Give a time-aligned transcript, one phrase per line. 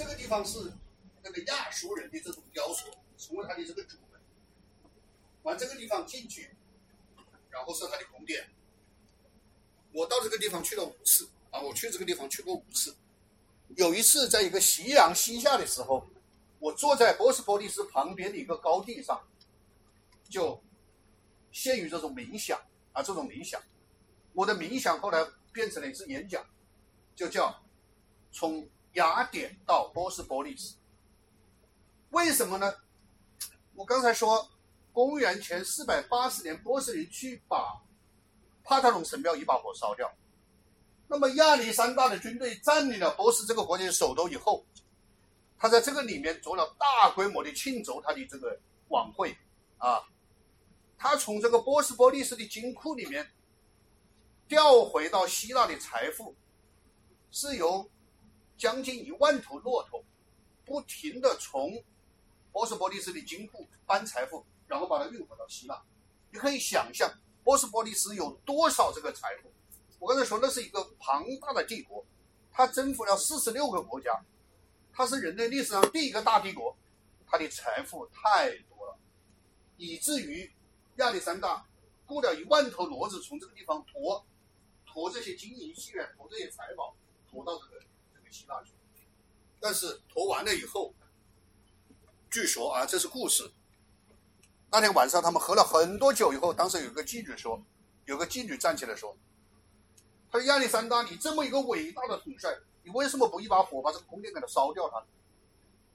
[0.00, 0.72] 这个地方是
[1.22, 4.18] 那个亚述人的这种雕塑，成为他的这个主门。
[5.42, 6.56] 往这个地方进去，
[7.50, 8.48] 然后是他的宫殿。
[9.92, 12.96] 我到这个地方去了五次啊，我去这个地方去过五次。
[13.76, 16.08] 有一次，在一个夕阳西下的时候，
[16.60, 19.22] 我坐在波斯波利斯旁边的一个高地上，
[20.30, 20.58] 就
[21.52, 22.58] 陷于这种冥想
[22.94, 23.60] 啊，这种冥想。
[24.32, 25.22] 我的冥想后来
[25.52, 26.42] 变成了一次演讲，
[27.14, 27.62] 就叫
[28.32, 30.76] 从雅典到波斯波利斯。
[32.10, 32.74] 为什么呢？
[33.74, 34.50] 我刚才说，
[34.92, 37.80] 公元前四百八十年，波斯人去把
[38.64, 40.12] 帕特农神庙一把火烧掉。
[41.06, 44.64] 那么亚历山大的军队占领了波斯这个国家的首都以后，
[45.58, 49.36] 他在这个里面做了大规模的庆祝他的这个晚会
[49.78, 50.02] 啊。
[50.98, 53.30] 他从这个波斯波利斯的金库里面
[54.46, 56.36] 调回到希腊的财富，
[57.30, 57.88] 是由
[58.60, 60.04] 将近一万头骆驼
[60.66, 61.82] 不停的从
[62.52, 65.82] 波斯波利斯的金库搬财富，然后把它运回到希腊。
[66.30, 67.10] 你可以想象
[67.42, 69.50] 波斯波利斯有多少这个财富。
[69.98, 72.04] 我刚才说，那是一个庞大的帝国，
[72.52, 74.22] 它征服了四十六个国家，
[74.92, 76.76] 它是人类历史上第一个大帝国，
[77.26, 78.98] 它的财富太多了，
[79.78, 80.52] 以至于
[80.96, 81.66] 亚历山大
[82.04, 84.22] 雇了一万头骡子从这个地方驮，
[84.84, 86.94] 驮这些金银细软，驮这些财宝，
[87.30, 87.79] 驮到这个
[88.30, 88.72] 希腊去。
[89.60, 90.94] 但是驮完了以后，
[92.30, 93.50] 据说啊，这是故事。
[94.70, 97.60] 那天晚上他们喝了很多酒以后，当时有个妓女说，
[98.06, 99.16] 有个妓女站起来说。
[100.32, 105.04] 他说：“亚历山大，你这么一个伟大的统帅，你为什么不一把火把这个宫殿给它烧掉它？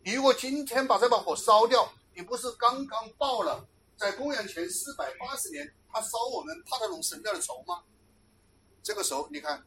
[0.03, 7.81] 你如果今天把这把火烧掉，你不是刚刚报了在公元前四百八十年他烧我们帕特农神庙的仇吗？
[8.83, 9.65] 这个时候，你看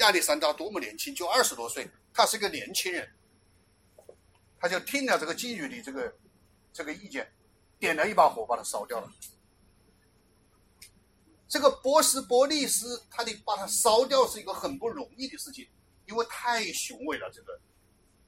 [0.00, 3.08] 亚历山大多么年轻，就二十多岁，他是个年轻人，
[4.58, 6.14] 他就听了这个妓女的这个
[6.72, 7.30] 这个意见，
[7.78, 9.12] 点了一把火把它烧掉了。”
[11.46, 15.68] 这个波斯波利斯，他的把它烧掉是一个很不容易的事情，
[16.06, 17.28] 因为太雄伟了。
[17.34, 17.60] 这个，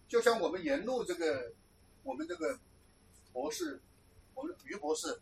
[0.08, 1.52] 就像我们沿路这个，
[2.02, 2.58] 我们这个
[3.32, 3.80] 博士，
[4.34, 5.20] 我们于博士，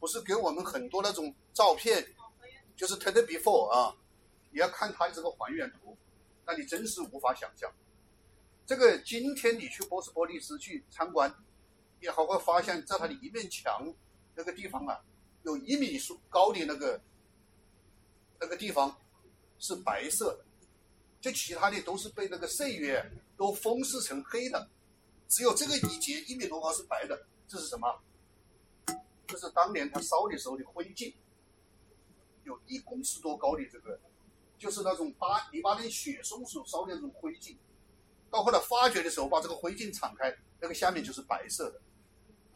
[0.00, 2.14] 不是给我们很多那种照片，
[2.74, 3.94] 就是 take before 啊，
[4.54, 5.94] 你要看他的这个还原图，
[6.46, 7.70] 那你真是无法想象。
[8.64, 11.30] 这个今天你去波斯波利斯去参观，
[12.00, 13.92] 你还会发现，在它的一面墙
[14.34, 14.98] 那个地方啊，
[15.42, 16.98] 有一米数高的那个。
[18.40, 18.94] 那个地方
[19.58, 20.44] 是白色的，
[21.18, 23.02] 就其他的都是被那个岁月
[23.38, 24.68] 都风蚀成黑的，
[25.28, 27.26] 只有这个一节一米多高是白的。
[27.48, 28.02] 这是什么？
[29.26, 31.14] 这是当年他烧的时候的灰烬，
[32.42, 33.98] 有一公尺多高的这个，
[34.64, 37.54] 就是那种巴黎巴嫩雪松树烧的那种灰烬。
[38.30, 41.82] 到后来发掘的时候，把这个灰烬敞开，那个下面就是白色的。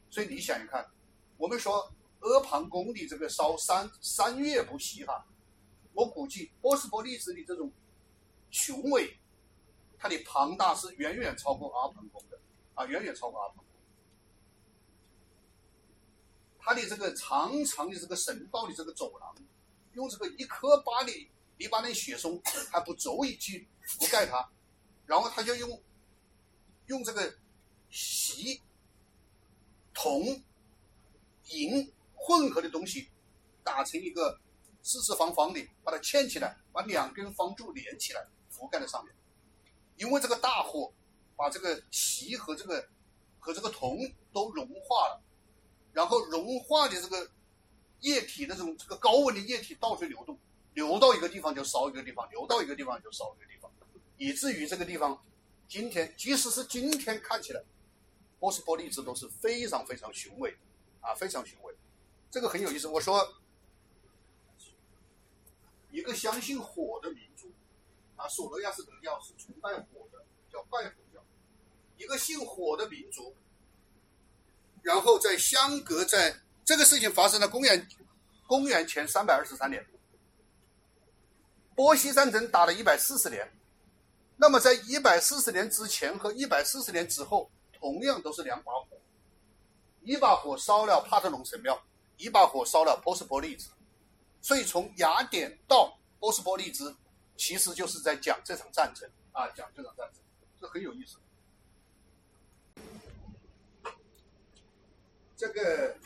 [0.09, 0.91] 所以你想一看，
[1.37, 5.27] 我们说阿房宫的这个烧三三月不息哈。
[5.93, 7.71] 我估计波斯波利斯的这种
[8.51, 9.19] 雄伟，
[9.99, 12.39] 它的庞大是远远超过阿房宫的
[12.73, 13.65] 啊，远远超过阿房宫。
[16.59, 19.37] 它的这个长长的这个神道的这个走廊，
[19.93, 24.49] 用这个一颗巴黎你把那雪松还不足以去覆盖它，
[25.07, 25.83] 然后他就用
[26.87, 27.35] 用这个
[27.91, 28.61] 锡、
[29.93, 30.43] 铜、
[31.51, 33.09] 银混合的东西
[33.63, 34.41] 打成一个。
[34.81, 39.15] 四四方方的，把它嵌起来，把两根方柱连起来，覆盖在上面。
[39.97, 40.91] 因为这个大火
[41.37, 42.89] 把这个锡和这个
[43.39, 43.99] 和这个铜
[44.33, 45.21] 都融化了，
[45.93, 47.31] 然后融化的这个
[48.01, 50.39] 液体那种这个高温的液体到处流动，
[50.78, 53.69] 流到一个地方就烧一个地方，流到一个地方就烧一个地方，
[54.16, 55.21] 以至于这个地方
[55.66, 57.61] 今天即使是今天看起来，
[58.39, 60.59] 波斯波利斯都是非常非常雄伟的
[61.00, 61.75] 啊，非常雄伟。
[62.31, 63.34] 这个很有意思，我说。
[65.91, 67.50] 一个相信火的民族，
[68.15, 70.22] 啊，索罗亚斯德教是崇拜火的，
[70.53, 71.21] 叫拜火教。
[71.97, 73.35] 一个信火的民族，
[74.82, 77.88] 然后在相隔在这个事情发生了公元
[78.47, 79.85] 公元前三百二十三年，
[81.79, 83.49] 波西战争打了一百四十年，
[84.37, 88.99] 那么在一百四十年之前和一百四十年之后，同样都是两把火，
[90.03, 91.81] 一把火烧了帕特农神庙，
[92.17, 93.71] 一把火烧了波斯波利斯。
[94.43, 96.97] 所以从雅典到波斯波利兹，
[97.37, 100.21] 其实就是在讲这场战争啊，讲这场战争，
[100.61, 101.19] 这很有意思。
[105.37, 105.97] 这个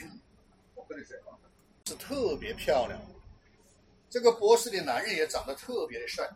[0.75, 1.33] 我喝点水啊，
[1.87, 3.01] 是特别漂亮。
[4.13, 6.29] 这个波斯的男人也长得特别的帅。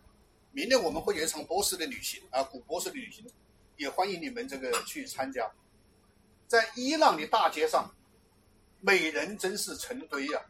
[0.51, 3.23] 明年我们会有一场波斯的旅行啊，古波斯的旅行。
[3.77, 5.53] 也欢迎你们这个去参加。
[6.49, 7.95] 在伊朗的大街上，
[8.81, 10.43] 美人真是成堆呀！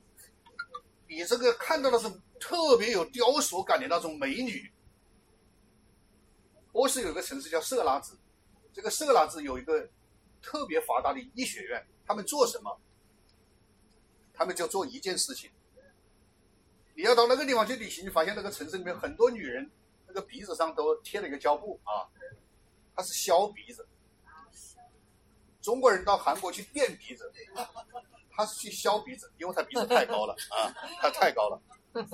[1.09, 4.71] 你这个看到那种特别有雕塑感的那种美女。
[6.71, 8.17] 波斯有一个城市叫色拉兹，
[8.73, 9.89] 这个色拉兹有一个
[10.41, 12.81] 特别发达的医学院，他们做什么？
[14.33, 15.51] 他们就做一件事情。
[16.97, 19.71] 你要到那个地方去旅行，你发现那个城市里面很多女人，
[20.07, 22.09] 那个鼻子上都贴了一个胶布啊，
[22.95, 23.87] 它是削鼻子。
[25.61, 27.31] 中国人到韩国去垫鼻子，
[28.31, 30.73] 他是去削鼻子，因为他鼻子太高了啊，
[31.03, 31.61] 他太高了，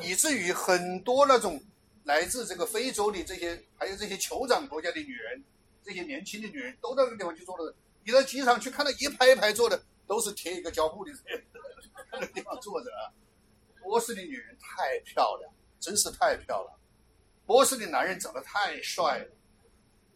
[0.03, 1.63] 以至于很多那种。
[2.05, 5.45] 来自这个非洲的这些，还有这些酋长国家的女人，
[5.85, 7.73] 这些年轻的女人，都到那个地方去做了。
[8.03, 11.47] 你到机场去看到一排一排坐的，都是贴一个胶布的人，
[12.11, 13.07] 那个地方坐着啊。
[13.83, 16.79] 波斯的女人太漂亮，真是太漂亮。
[17.45, 19.27] 波斯的男人长得太帅了。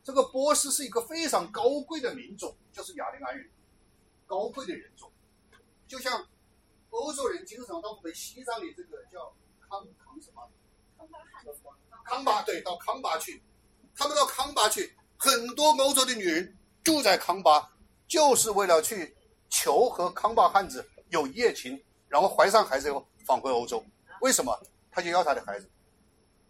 [0.03, 3.51] 这个波斯是一个非常高贵的民族，就是雅利安人，
[4.25, 5.11] 高贵的人种。
[5.89, 6.27] 就像
[6.91, 9.35] 欧洲人经常到我们西藏的这个叫
[9.69, 10.49] 康康什么？
[12.05, 13.43] 康巴对，到康巴去，
[13.97, 17.73] 他们到康巴去，很多欧洲的女人住在康巴，
[18.07, 19.17] 就是为了去
[19.51, 23.85] 求和康巴汉子有一夜情，然后怀上孩子以后返回欧洲。
[24.21, 24.59] 为什么？
[24.91, 25.69] 他就要他的孩子。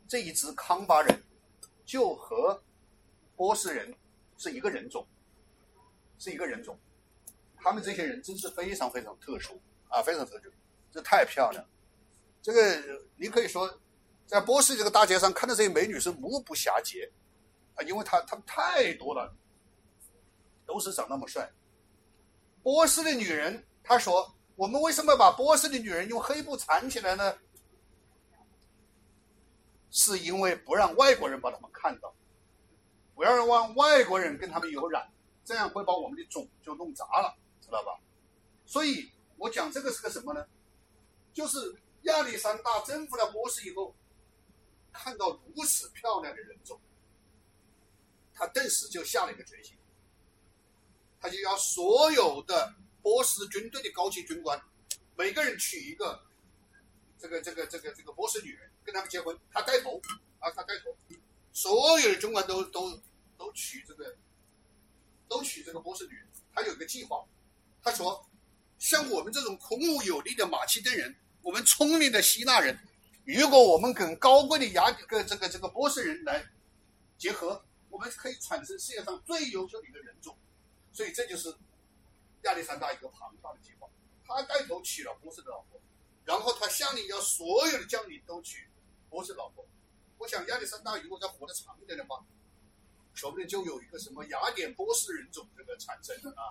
[0.06, 1.22] 这一支康巴人
[1.84, 2.62] 就和
[3.34, 3.94] 波斯人
[4.36, 5.06] 是一个人种，
[6.18, 6.78] 是一个人种。
[7.56, 10.50] 他们这些人真是非常非常特殊啊，非常特殊，
[10.92, 11.64] 这太漂亮。
[12.40, 13.80] 这个你可以说。
[14.26, 17.08] 在波斯这个大街上看到这些美女是目不暇接，
[17.76, 19.32] 啊，因为她她们太多了，
[20.66, 21.48] 都是长那么帅。
[22.60, 27.38] 波斯的女人，她说：“我们为什么把波斯的女人用黑布缠起来呢？
[29.90, 32.12] 是因为不让外国人把她们看到，
[33.14, 35.10] 不要让外国人跟他们有染，
[35.44, 37.98] 这样会把我们的种就弄砸了，知道吧？
[38.66, 40.46] 所以我讲这个是个什么呢？
[41.32, 43.94] 就是亚历山大征服了波斯以后。”
[44.98, 46.80] 看到如此漂亮的人种，
[48.32, 49.76] 他顿时就下了一个决心，
[51.20, 52.74] 他就要所有的
[53.06, 54.60] 波斯军队的高级军官，
[55.16, 56.20] 每个人娶一个
[57.16, 60.02] 这个这个这个这个波斯女人，跟他们结婚，他带头
[60.40, 60.92] 啊，他带头，
[61.52, 63.00] 所有的军官都都
[63.38, 64.16] 都娶这个，
[65.28, 66.26] 都娶这个波斯女人。
[66.52, 67.24] 他有一个计划，
[67.80, 68.28] 他说，
[68.80, 72.76] 像我们这种孔武有力的马其顿人，我们聪明的希腊人。
[73.24, 76.44] 如果我们跟高贵的雅个这个这个波斯人来
[77.16, 80.36] 结合，我们可以产生世界上最优秀的一个人种。
[80.92, 81.54] 所以这就是
[82.42, 83.88] 亚历山大一个庞大的计划。
[84.26, 85.80] 他带头娶了波斯的老婆，
[86.24, 88.68] 然后他下令要所有的将领都娶
[89.08, 89.64] 波斯老婆。
[90.18, 92.24] 我想亚历山大如果再活得长一点的话，
[93.14, 96.50] 说不定就有一个什么雅典波斯人种这个产生啊，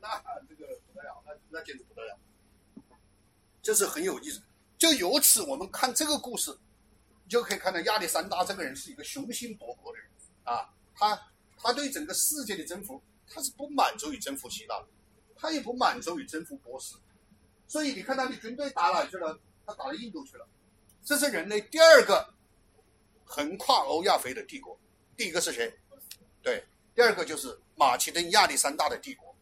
[0.00, 2.18] 那这个不得了，那那简直不得了，
[3.60, 4.40] 这是很有意思。
[4.78, 6.56] 就由此，我们看这个故事，
[7.28, 10.08] 就可以看到亚历山大这个人是一个雄心勃勃的人
[10.44, 10.72] 啊。
[10.94, 14.88] 他他对整个世界的征服，他是不满足于征服希腊的，
[15.38, 16.96] 他也不满足于征服波斯。
[17.68, 19.38] 所以你看他的军队打哪去了？
[19.66, 20.46] 他打到印度去了。
[21.04, 22.32] 这是人类第二个
[23.24, 24.78] 横跨欧亚非的帝国。
[25.16, 25.72] 第一个是谁？
[26.42, 29.34] 对，第二个就是马其顿亚历山大的帝国，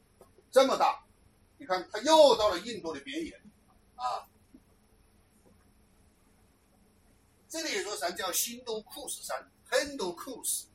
[0.50, 1.04] 这么大。
[1.58, 3.40] 你看，他又到了印度的边缘
[3.96, 4.26] 啊。
[7.48, 10.66] 这里有座山叫新都库斯山，很多库斯，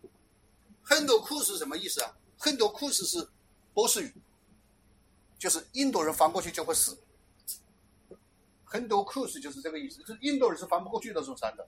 [0.81, 2.15] 很多库斯什么意思啊？
[2.37, 3.27] 很多库斯是
[3.73, 4.13] 波斯语，
[5.39, 6.95] 就是印度人翻过去就会死。
[8.63, 11.67] 很多故事就是这个意思，就是印度人是翻不过去那座山的。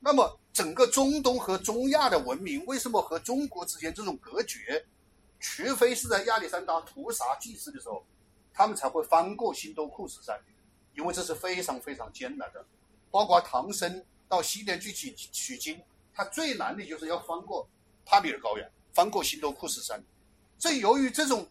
[0.00, 4.86] 那么整个中东和中亚的文明为什么和中国之间这种隔绝？
[5.40, 8.04] 除非是在亚历山大屠杀祭祀的时候，
[8.52, 10.40] 他们才会翻过新都库什山，
[10.94, 12.64] 因为这是非常非常艰难的。
[13.10, 15.80] 包括唐僧到西天去取取经，
[16.14, 17.68] 他最难的就是要翻过
[18.04, 20.02] 帕米尔高原，翻过新都库什山。
[20.58, 21.46] 所以，由于这种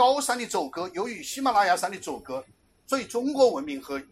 [0.00, 2.42] 高山的阻隔，由于喜马拉雅山的阻隔，
[2.86, 4.02] 所以中国文明和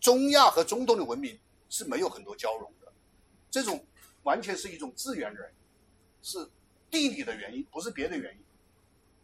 [0.00, 2.90] 中亚和中东的文明是没有很多交融的。
[3.50, 3.84] 这种
[4.22, 5.54] 完全是一种自然原因，
[6.22, 6.50] 是
[6.90, 8.42] 地理的原因，不是别的原因。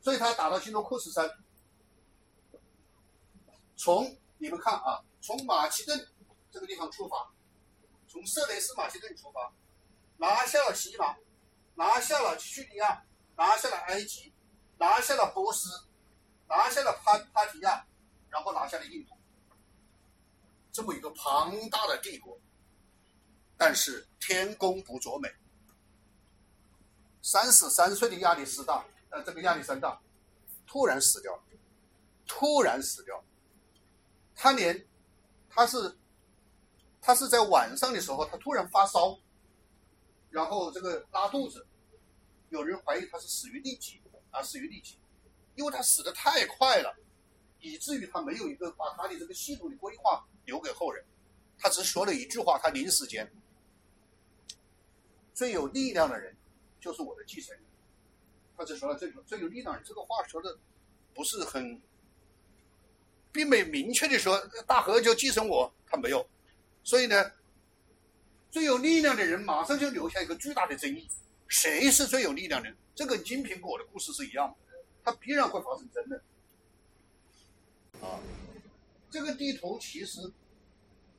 [0.03, 1.27] 所以他打到新都库斯山，
[3.75, 6.07] 从你们看啊，从马其顿。
[6.53, 7.33] 这个地方出发，
[8.07, 9.51] 从色雷斯马其顿出发，
[10.19, 11.17] 拿下了希腊，
[11.77, 13.03] 拿下了叙利亚，
[13.37, 14.35] 拿下了埃及，
[14.77, 15.84] 拿下了波斯，
[16.49, 17.85] 拿下了帕帕提亚，
[18.31, 19.15] 然后拿下了印度，
[20.73, 22.39] 这么一个庞大的帝国。
[23.57, 25.33] 但是天公不作美，
[27.23, 30.01] 三十三岁的亚历山大，呃，这个亚历山大
[30.67, 31.43] 突然死掉了，
[32.27, 33.23] 突然死掉。
[34.35, 34.85] 他连
[35.49, 35.97] 他是
[37.01, 39.17] 他是在晚上的时候，他突然发烧，
[40.31, 41.65] 然后这个拉肚子，
[42.49, 44.99] 有人怀疑他是死于痢疾啊，死于痢疾，
[45.57, 46.95] 因为他死的太快了，
[47.61, 51.05] 以至于他没有一个把他的这个系统的规划留给后人，
[51.59, 53.31] 他只说了一句话，他临死间。
[55.33, 56.37] 最有力量的人
[56.81, 57.65] 就是我的继承人，
[58.57, 59.81] 他只说了这个最有力量。
[59.85, 60.57] 这个话说的
[61.13, 61.81] 不是很，
[63.33, 66.25] 并没明确的说大河就继承我，他没有。
[66.83, 67.33] 所以呢，
[68.51, 71.09] 最有力量的人马上就留下一个巨大的争议：
[71.49, 72.77] 谁是最有力量的人？
[72.95, 74.57] 这跟金苹果的故事是一样的，
[75.05, 76.21] 它必然会发生争论。
[78.01, 78.19] 啊，
[79.11, 80.33] 这个地图其实。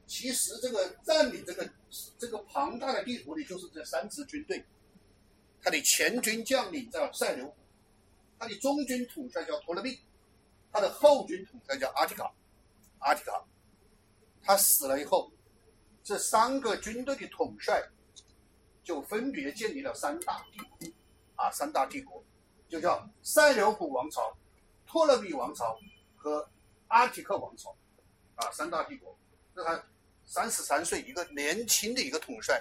[0.08, 1.68] 其实这个占领这个
[2.20, 4.64] 这个庞大的地图里，就是这三支军队。
[5.64, 7.52] 他的前军将领叫塞琉，
[8.38, 9.98] 他的中军统帅叫托勒密，
[10.72, 12.32] 他的后军统帅叫阿提卡。
[13.00, 13.44] 阿提卡，
[14.44, 15.32] 他死了以后，
[16.04, 17.84] 这三个军队的统帅
[18.84, 20.88] 就分别建立了三大帝国，
[21.36, 22.24] 啊，三大帝国
[22.70, 24.36] 就叫塞琉古王朝、
[24.86, 25.78] 托勒密王朝
[26.16, 26.48] 和
[26.88, 27.76] 阿提克王朝，
[28.36, 29.18] 啊，三大帝国。
[29.56, 29.84] 这他。
[30.28, 32.60] 三十三岁，一个年轻的一个统帅，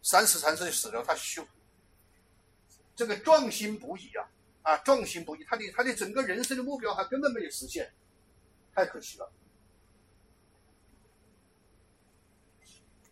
[0.00, 1.44] 三十三岁死了，他修
[2.94, 4.28] 这个壮心不已啊
[4.62, 7.92] 啊，壮心不已，他的他的整个人生的目标还根本没有实现，
[8.72, 9.28] 太可惜了。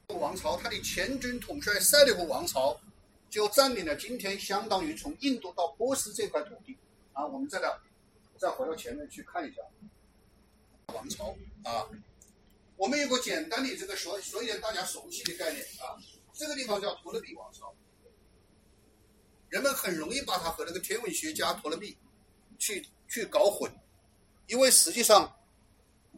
[0.07, 2.81] 王朝他的前军统帅塞琉古王朝
[3.33, 6.77] 就占领了今天相当于从印度到波斯这块土地
[7.15, 7.75] 啊，我们再来
[8.37, 9.63] 再回到前面去看一下
[10.89, 11.35] 王朝
[11.65, 11.89] 啊。
[12.77, 15.97] 我们有个简单的这个所所以大家熟悉的概念啊，
[16.35, 17.75] 这个地方叫托勒密王朝，
[19.49, 21.97] 人们很容易把它和那个天文学家托勒密
[22.59, 23.73] 去去搞混，
[24.47, 25.35] 因为实际上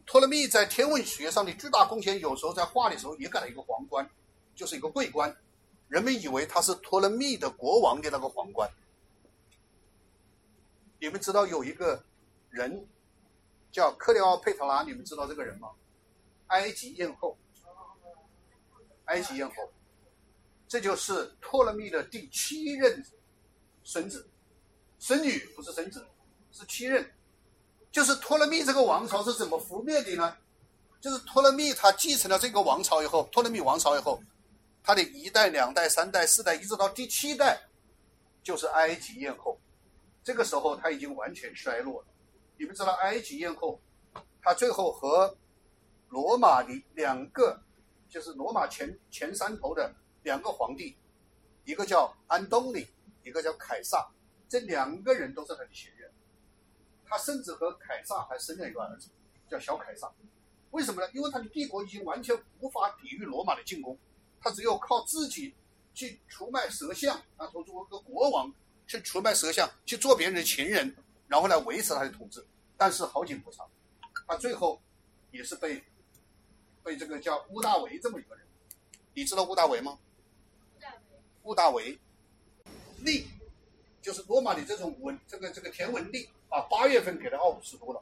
[0.05, 4.09] 托勒密在天文学上的巨大贡献，有时候在画的时候也给了一个皇冠，
[4.53, 5.33] 就是一个桂冠，
[5.87, 8.69] 人们以为他是托勒密的国王的那个皇冠。
[10.99, 12.03] 你们知道有一个
[12.49, 12.87] 人
[13.71, 15.69] 叫克里奥佩特拉，你们知道这个人吗？
[16.47, 17.37] 埃及艳后，
[19.05, 19.55] 埃及艳后，
[20.67, 23.05] 这就是托勒密的第七任
[23.83, 24.27] 孙子，
[24.97, 26.05] 孙女不是孙子，
[26.51, 27.11] 是七任。
[27.91, 30.35] 就是托勒密这个王朝是怎么覆灭的呢？
[30.99, 34.21] 就是托勒密他继承了这个王朝以后，托勒密王朝以后，
[34.85, 37.59] 他的一代、两代、三代、四代，一直到第七代，
[38.43, 39.59] 就是埃及艳后。
[40.23, 42.07] 这个时候他已经完全衰落了。
[42.55, 43.81] 你们知道埃及艳后，
[44.43, 45.35] 他最后和
[46.09, 47.59] 罗马的两个，
[48.07, 50.95] 就是罗马前前三头的两个皇帝，
[51.63, 52.87] 一个叫安东尼，
[53.23, 54.07] 一个叫凯撒，
[54.47, 56.11] 这两个人都是他的前任。
[57.07, 59.09] 他甚至和凯撒还生了一个儿子，
[59.49, 60.11] 叫小凯撒。
[60.69, 61.09] 为什么呢？
[61.11, 63.97] 因为他的帝国已经完全无法抵御罗马的进攻，
[64.45, 65.51] 他只有靠自己
[65.95, 68.53] 去出卖蛇像啊，作为一个国王
[68.85, 70.95] 去出卖蛇像，去做别人的情人，
[71.27, 72.45] 然后来维持他的统治。
[72.77, 73.67] 但是好景不长，
[74.27, 74.79] 他最后
[75.31, 75.83] 也是被。
[76.83, 78.45] 被这个叫乌大维这么一个人，
[79.15, 79.97] 你知道乌大维吗？
[81.41, 81.97] 乌大维，
[82.99, 83.25] 利，
[84.03, 87.99] 就是罗马的这种文，这个这个田文利，把八月份给了奥古斯都了，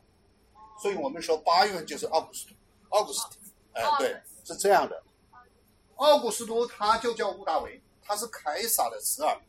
[0.81, 2.53] 所以我们说八月份就是奥古斯都，
[2.89, 3.25] 奥古斯，
[3.71, 5.01] 哎，对，是这样的。
[6.03, 9.41] 奥古斯都他就叫乌大维，他是凯撒的侄儿，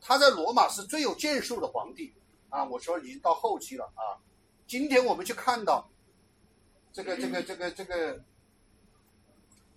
[0.00, 2.14] 他在罗马是最有建树的皇帝
[2.48, 2.64] 啊。
[2.64, 4.16] 我说已经到后期了啊，
[4.66, 5.88] 今天我们去看到。
[6.94, 8.22] 这个这个这个这个，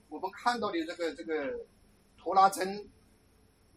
[0.10, 1.60] 我们看到的这个这个
[2.18, 2.90] 图拉真，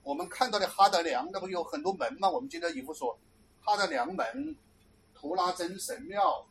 [0.03, 2.29] 我们看到的哈德良，那不有很多门吗？
[2.29, 3.17] 我们今天以后说
[3.61, 4.57] 哈德良门、
[5.15, 6.45] 图拉真神庙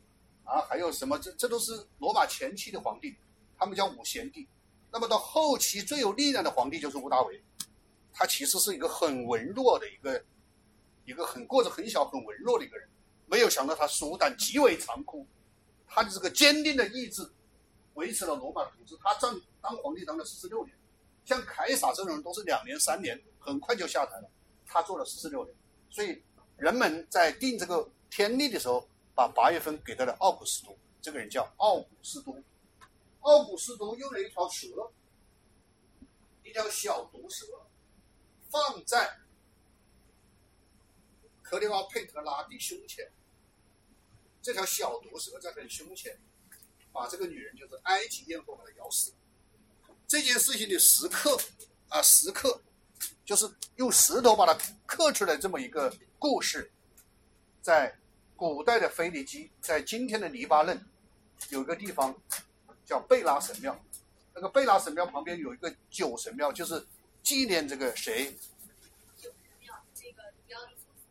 [0.44, 1.18] 啊，还有什么？
[1.18, 3.16] 这这都是罗马前期的皇帝，
[3.58, 4.48] 他们叫五贤帝。
[4.90, 7.42] 那么到后期最有力量的皇帝就是屋大维，
[8.12, 10.24] 他其实是一个很文弱的一个
[11.04, 12.88] 一个很个子很小、很文弱的一个人。
[13.26, 15.26] 没有想到他手段极为残酷。
[15.86, 17.30] 他的这个坚定的意志，
[17.94, 18.96] 维持了罗马的统治。
[19.02, 20.74] 他当当皇帝当了四十六年，
[21.24, 24.30] 像凯撒这种人都是两年、三年，很快就下台了。
[24.66, 25.54] 他做了四十六年，
[25.90, 26.22] 所以
[26.56, 30.76] 人们在定这个天历的时候，把八月份给到了奥古斯都。
[31.00, 32.36] 这个人叫奥古斯都。
[33.28, 34.90] 奥古斯都用了一条蛇，
[36.42, 37.44] 一条小毒蛇，
[38.50, 39.18] 放在
[41.42, 43.10] 克里奥佩特拉的胸前。
[44.40, 46.18] 这条小毒蛇在他的胸前，
[46.90, 49.12] 把这个女人就是埃及艳后把她咬死。
[50.06, 51.38] 这件事情的时刻
[51.90, 52.62] 啊，时刻
[53.26, 56.70] 就是用石头把它刻出来这么一个故事，
[57.60, 57.94] 在
[58.36, 60.82] 古代的腓尼基，在今天的黎巴嫩，
[61.50, 62.18] 有一个地方
[62.88, 63.78] 叫贝拉神庙。
[64.34, 66.86] 那个贝拉神庙旁边有一个酒神庙，就是
[67.22, 68.34] 纪念这个谁？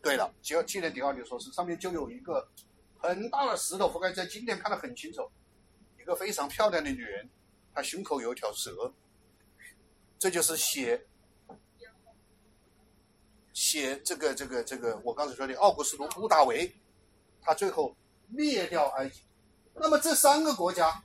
[0.01, 2.47] 对了，就纪念迪奥尼索斯，上面就有一个
[2.97, 5.29] 很大的石头，覆盖在今天看得很清楚，
[5.99, 7.29] 一个非常漂亮的女人，
[7.75, 8.91] 她胸口有一条蛇，
[10.17, 11.05] 这就是写
[13.53, 16.73] 写这个这个这个我刚才说的奥古斯都乌大维，
[17.41, 17.95] 他最后
[18.29, 19.21] 灭掉埃及。
[19.75, 21.03] 那么这三个国家，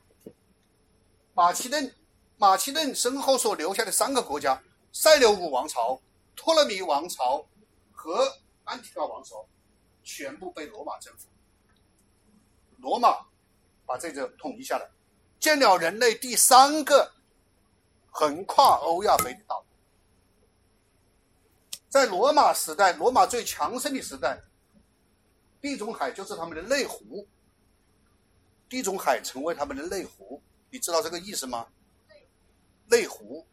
[1.35, 1.95] 马其顿。
[2.39, 4.61] 马其顿身后所留下的三个国家——
[4.93, 6.01] 塞琉古王朝、
[6.35, 7.47] 托勒密王朝
[7.93, 9.47] 和安提阿王朝，
[10.03, 11.29] 全部被罗马征服。
[12.79, 13.27] 罗马
[13.87, 14.91] 把这个统一下来，
[15.39, 17.12] 建了人类第三个
[18.11, 19.65] 横跨欧亚非的大陆。
[21.89, 24.43] 在罗马时代，罗马最强盛的时代，
[25.61, 27.29] 地中海就是他们的内湖。
[28.69, 31.69] 地中海成为他们的内湖，你知道这个意思吗？
[32.87, 33.47] 内湖，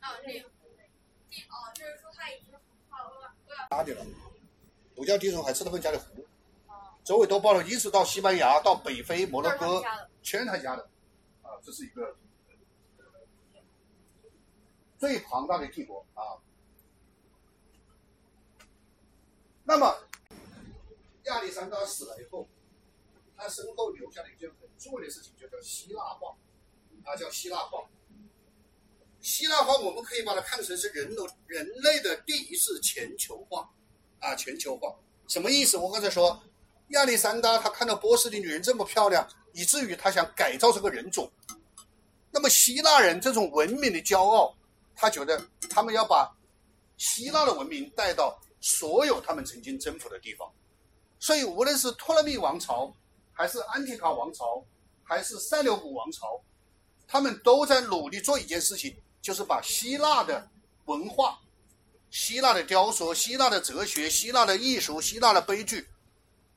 [0.00, 0.48] 啊内湖，
[1.48, 2.52] 哦，就是说他已经
[3.68, 4.04] 大的了，
[4.96, 6.26] 不叫地中海，是他们家的湖，
[7.04, 9.80] 周围都包了，一直到西班牙，到北非、摩洛哥，
[10.20, 10.82] 全他家的，
[11.42, 12.16] 啊，这是一个
[14.98, 16.42] 最庞大的帝国啊。
[19.62, 19.96] 那么
[21.26, 22.48] 亚历山大死了以后，
[23.40, 26.36] 他身后留下了一件很重要的事情，就叫希腊化，
[27.04, 27.88] 啊，叫希腊化。
[29.20, 33.70] 希腊化，我们可以把它看成是人的人类的第一次全球化，
[34.18, 34.94] 啊，全球化
[35.28, 35.76] 什么意思？
[35.76, 36.42] 我刚才说，
[36.88, 41.30] 亚历山大他看到波斯的女人这么漂亮，以至于他想改造这个人种。
[42.30, 44.56] 那么希腊人这种文明的骄傲，
[44.94, 46.30] 他觉得他们要把
[46.96, 50.50] 希腊的文明带到所有他们曾经征服的地方。
[51.18, 52.94] 所以，无论是托勒密王朝，
[53.40, 54.62] 还是安提卡王朝，
[55.02, 56.38] 还是塞琉古王朝，
[57.08, 58.94] 他们都在努力做一件事情。
[59.22, 60.46] 就是把希腊的
[60.84, 61.38] 文化、
[62.10, 65.88] 希腊的雕塑、希腊的哲学、希腊的艺术、希腊的悲剧，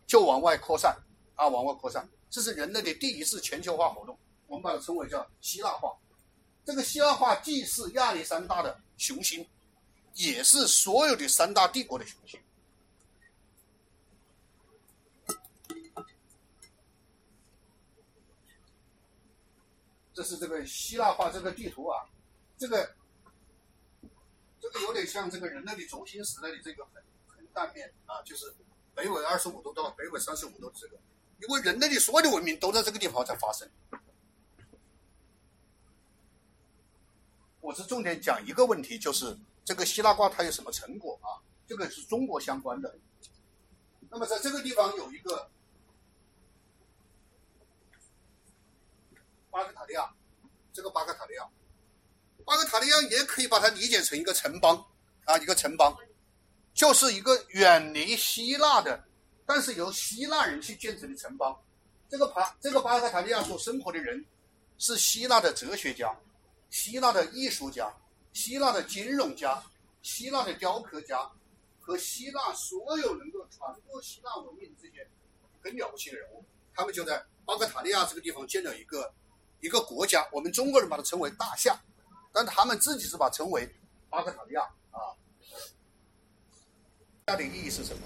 [0.06, 0.94] 就往外扩散
[1.36, 2.06] 啊，往外扩散。
[2.30, 4.18] 这是人类的第一次全球化活动，
[4.48, 5.94] 我们把它称为叫希腊化。
[6.66, 9.46] 这个希腊化既是亚历山大的雄心，
[10.16, 12.38] 也是所有的三大帝国的雄心。
[20.14, 22.06] 这是这个希腊化这个地图啊。
[22.58, 22.96] 这个，
[24.62, 28.54] 这个有点像这个人类的轴心时代的这个横横断面啊，就是
[28.94, 30.98] 北纬二十五度到北纬三十五度这个，
[31.42, 33.70] 因为人类的所有的文明都在这个地方在发生。
[37.60, 41.42] 我是重点讲一个问题，就是这个希腊卦它有什么成果啊？
[41.66, 42.94] 这个是中国相关的。
[44.10, 45.50] 那么在这个地方有一个
[49.54, 50.12] 巴克塔利亚，
[50.74, 51.48] 这个巴克塔利亚。
[52.44, 54.84] 巴格塔利亚也可以把它理解成一个城邦
[55.26, 55.96] 啊，一个城邦，
[56.74, 59.02] 就是一个远离希腊的，
[59.46, 61.56] 但是由希腊人去建成的城邦。
[62.10, 64.26] 这个巴这个巴格塔利亚所生活的人，
[64.80, 66.14] 是希腊的哲学家、
[66.72, 67.94] 希腊的艺术家、
[68.34, 69.64] 希腊的金融家、
[70.02, 71.32] 希腊的雕刻家
[71.80, 75.08] 和希腊所有能够传播希腊文明的这些
[75.62, 79.14] 很了不起的人物，他们就在巴格塔利亚这个地方建了一个
[79.64, 81.80] 一个国家，我们中国人把它称为大夏。
[82.34, 83.74] 但他们自己是把称为
[84.10, 85.16] 巴克塔利亚啊，
[87.26, 88.02] 它的意义是什么？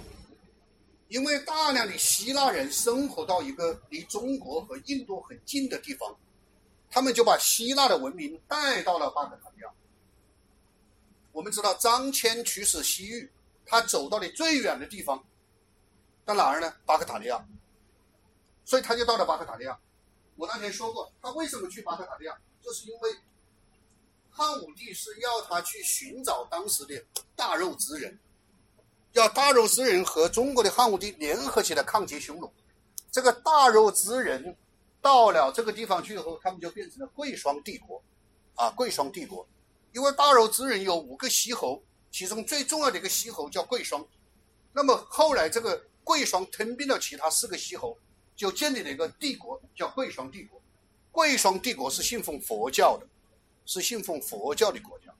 [1.07, 6.15] 因为大量的希腊人生活到一个离中国和印度很近的地方，
[6.91, 9.69] 他们就把希腊的文明带到了巴克塔利亚。
[11.31, 13.31] 我们知道张骞驱使西域，
[13.65, 15.23] 他走到了最远的地方，
[16.25, 16.71] 到哪儿呢？
[16.85, 17.43] 巴克塔利亚。
[18.65, 19.79] 所以他就到了巴克塔利亚。
[20.37, 23.15] 我那天说过，他为什么去巴克塔利亚，就是因为。
[24.29, 27.03] 汉武帝是要他去寻找当时的
[27.35, 28.19] 大肉之人，
[29.13, 32.53] 要大肉之人和中国的汉武帝联合起来抗击匈奴。
[33.09, 34.55] 这个大肉之人
[35.01, 37.99] 到了这个地方去以后，他们就变成了贵霜帝国，
[38.53, 39.43] 啊，贵霜帝国。
[39.91, 44.05] 因为大肉之人有五个西侯，其中最重要的一个西侯叫贵霜。
[44.71, 47.97] 那么后来这个贵霜吞并了其他四个西侯，
[48.37, 50.61] 就建立了一个帝国，叫贵霜帝国。
[51.11, 53.05] 贵霜帝国是信奉佛教的。
[53.69, 55.13] 是信奉佛教的国家，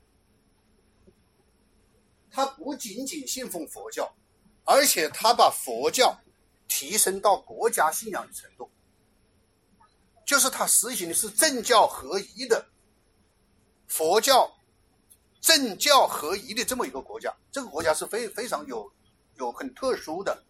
[2.31, 4.09] 他不仅仅信奉佛教，
[4.63, 6.17] 而且他把佛教
[6.65, 8.71] 提升到国家信仰的程度，
[10.25, 12.65] 就是他实行的是政教合一的
[13.85, 14.49] 佛教，
[15.41, 17.35] 政教合一的这么一个国家。
[17.51, 18.89] 这个国家是非非常有
[19.35, 20.41] 有很特殊的，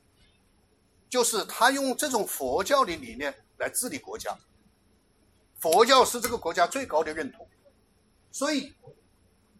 [1.09, 4.37] 就是他用这种佛教的理念来治理国家，
[5.59, 7.47] 佛教是这个国家最高的认同，
[8.31, 8.73] 所以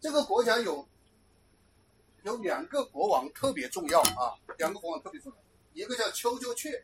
[0.01, 0.87] 这个国家有
[2.23, 5.37] 有两个国王特别重要啊，两个国王特别重要，
[5.73, 6.83] 一个叫丘丘雀，